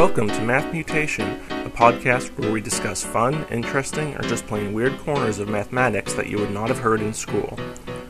[0.00, 4.98] Welcome to Math Mutation, a podcast where we discuss fun, interesting, or just plain weird
[5.00, 7.58] corners of mathematics that you would not have heard in school.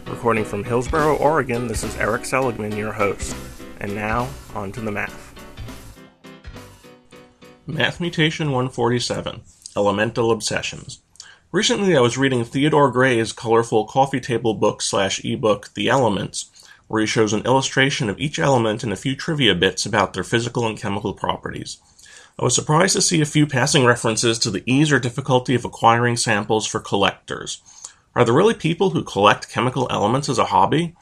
[0.07, 3.35] Recording from Hillsboro, Oregon, this is Erik Seligman, your host.
[3.81, 5.35] And now, on to the math.
[7.67, 9.41] Math Mutation 147
[9.77, 11.03] Elemental Obsessions.
[11.51, 16.53] Recently, I was reading Theodore Gray's colorful coffee table book slash ebook, The Elements,
[16.91, 20.25] where he shows an illustration of each element and a few trivia bits about their
[20.25, 21.79] physical and chemical properties.
[22.37, 25.65] I was surprised to see a few passing references to the ease or difficulty of
[25.65, 27.63] acquiring samples for collectors.
[28.17, 30.97] Are there really people who collect chemical elements as a hobby?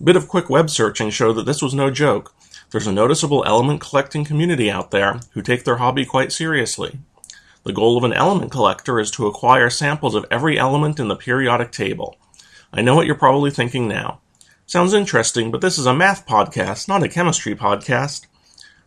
[0.00, 2.34] A bit of quick web searching showed that this was no joke.
[2.72, 6.98] There's a noticeable element collecting community out there who take their hobby quite seriously.
[7.62, 11.14] The goal of an element collector is to acquire samples of every element in the
[11.14, 12.16] periodic table.
[12.72, 14.20] I know what you're probably thinking now.
[14.68, 18.26] Sounds interesting, but this is a math podcast, not a chemistry podcast.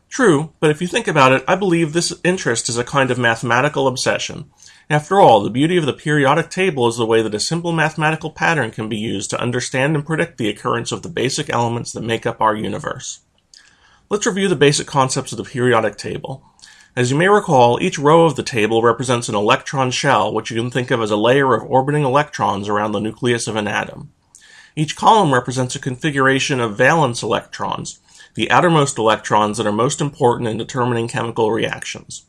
[0.09, 3.17] True, but if you think about it, I believe this interest is a kind of
[3.17, 4.51] mathematical obsession.
[4.91, 8.29] After all, the beauty of the periodic table is the way that a simple mathematical
[8.29, 12.03] pattern can be used to understand and predict the occurrence of the basic elements that
[12.03, 13.21] make up our universe.
[14.07, 16.45] Let's review the basic concepts of the periodic table.
[16.95, 20.61] As you may recall, each row of the table represents an electron shell, which you
[20.61, 24.11] can think of as a layer of orbiting electrons around the nucleus of an atom.
[24.75, 27.99] Each column represents a configuration of valence electrons,
[28.35, 32.25] the outermost electrons that are most important in determining chemical reactions.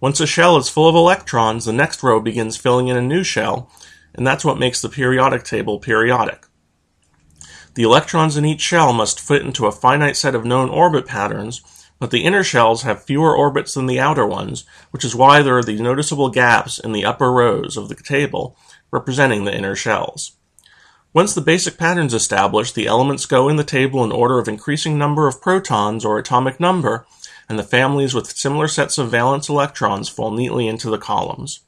[0.00, 3.22] Once a shell is full of electrons, the next row begins filling in a new
[3.22, 3.70] shell,
[4.14, 6.46] and that's what makes the periodic table periodic.
[7.74, 11.62] The electrons in each shell must fit into a finite set of known orbit patterns,
[11.98, 15.56] but the inner shells have fewer orbits than the outer ones, which is why there
[15.56, 18.56] are the noticeable gaps in the upper rows of the table
[18.90, 20.32] representing the inner shells.
[21.16, 24.48] Once the basic pattern is established, the elements go in the table in order of
[24.48, 27.06] increasing number of protons or atomic number,
[27.48, 31.60] and the families with similar sets of valence electrons fall neatly into the columns.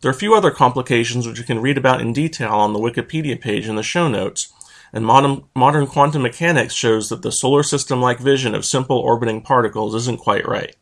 [0.00, 2.78] There are a few other complications which you can read about in detail on the
[2.78, 4.52] Wikipedia page in the show notes,
[4.92, 9.42] and modern, modern quantum mechanics shows that the solar system like vision of simple orbiting
[9.42, 10.76] particles isn't quite right.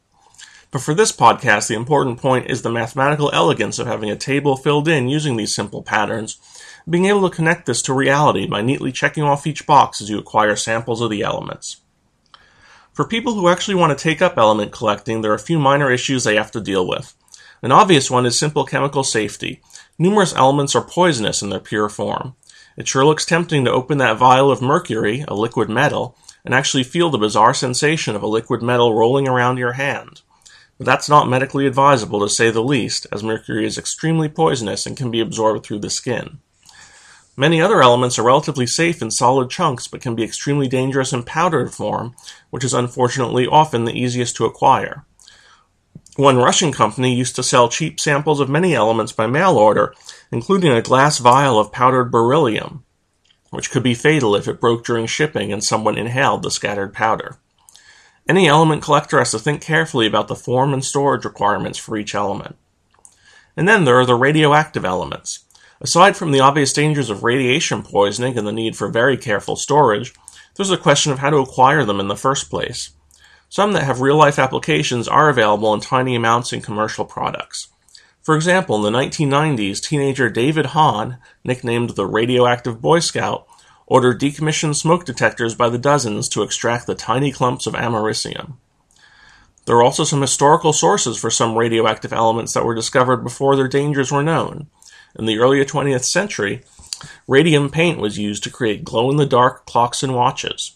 [0.72, 4.56] But for this podcast, the important point is the mathematical elegance of having a table
[4.56, 6.38] filled in using these simple patterns,
[6.88, 10.18] being able to connect this to reality by neatly checking off each box as you
[10.18, 11.82] acquire samples of the elements.
[12.94, 15.90] For people who actually want to take up element collecting, there are a few minor
[15.90, 17.14] issues they have to deal with.
[17.60, 19.60] An obvious one is simple chemical safety.
[19.98, 22.34] Numerous elements are poisonous in their pure form.
[22.78, 26.16] It sure looks tempting to open that vial of mercury, a liquid metal,
[26.46, 30.22] and actually feel the bizarre sensation of a liquid metal rolling around your hand.
[30.84, 35.10] That's not medically advisable to say the least, as mercury is extremely poisonous and can
[35.10, 36.38] be absorbed through the skin.
[37.36, 41.22] Many other elements are relatively safe in solid chunks but can be extremely dangerous in
[41.22, 42.14] powdered form,
[42.50, 45.04] which is unfortunately often the easiest to acquire.
[46.16, 49.94] One Russian company used to sell cheap samples of many elements by mail order,
[50.30, 52.84] including a glass vial of powdered beryllium,
[53.48, 57.38] which could be fatal if it broke during shipping and someone inhaled the scattered powder.
[58.28, 62.14] Any element collector has to think carefully about the form and storage requirements for each
[62.14, 62.56] element.
[63.56, 65.44] And then there are the radioactive elements.
[65.80, 70.14] Aside from the obvious dangers of radiation poisoning and the need for very careful storage,
[70.54, 72.90] there's a question of how to acquire them in the first place.
[73.48, 77.68] Some that have real life applications are available in tiny amounts in commercial products.
[78.22, 83.46] For example, in the 1990s, teenager David Hahn, nicknamed the Radioactive Boy Scout,
[83.92, 88.54] ordered decommissioned smoke detectors by the dozens to extract the tiny clumps of americium.
[89.66, 93.68] There are also some historical sources for some radioactive elements that were discovered before their
[93.68, 94.68] dangers were known.
[95.18, 96.62] In the early 20th century,
[97.28, 100.74] radium paint was used to create glow in the dark clocks and watches.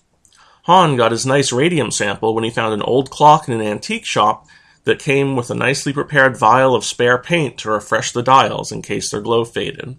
[0.65, 4.05] Hahn got his nice radium sample when he found an old clock in an antique
[4.05, 4.47] shop
[4.85, 8.83] that came with a nicely prepared vial of spare paint to refresh the dials in
[8.83, 9.97] case their glow faded.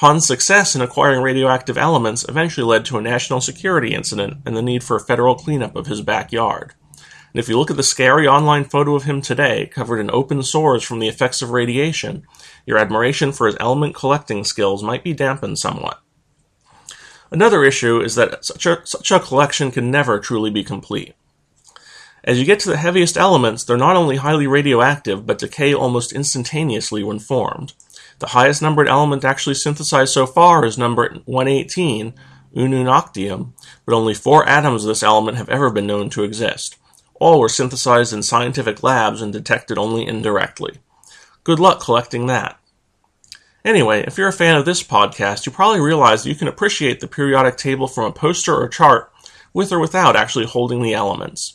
[0.00, 4.62] Hahn's success in acquiring radioactive elements eventually led to a national security incident and the
[4.62, 6.72] need for a federal cleanup of his backyard.
[6.94, 10.42] And if you look at the scary online photo of him today, covered in open
[10.42, 12.26] sores from the effects of radiation,
[12.64, 16.00] your admiration for his element collecting skills might be dampened somewhat.
[17.30, 21.14] Another issue is that such a, such a collection can never truly be complete.
[22.24, 26.12] As you get to the heaviest elements, they're not only highly radioactive, but decay almost
[26.12, 27.74] instantaneously when formed.
[28.20, 32.12] The highest numbered element actually synthesized so far is number 118,
[32.54, 33.54] ununoctium,
[33.86, 36.76] but only four atoms of this element have ever been known to exist.
[37.14, 40.74] All were synthesized in scientific labs and detected only indirectly.
[41.44, 42.60] Good luck collecting that.
[43.64, 47.00] Anyway, if you're a fan of this podcast, you probably realize that you can appreciate
[47.00, 49.10] the periodic table from a poster or chart
[49.54, 51.54] with or without actually holding the elements.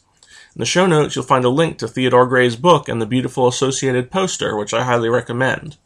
[0.56, 3.48] In the show notes, you'll find a link to Theodore Gray's book and the beautiful
[3.48, 5.78] associated poster, which I highly recommend.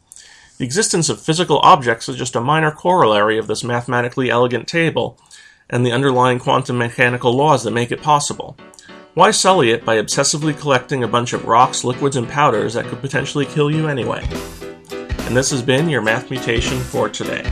[0.60, 5.18] The existence of physical objects is just a minor corollary of this mathematically elegant table
[5.70, 8.58] and the underlying quantum mechanical laws that make it possible.
[9.14, 13.00] Why sully it by obsessively collecting a bunch of rocks, liquids, and powders that could
[13.00, 14.22] potentially kill you anyway?
[15.20, 17.50] And this has been your Math Mutation for today.